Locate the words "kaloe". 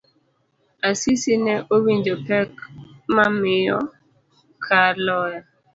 4.65-5.35